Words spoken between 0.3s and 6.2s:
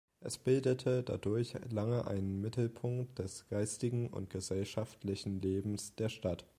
bildete dadurch lange einen Mittelpunkt des geistigen und gesellschaftlichen Lebens der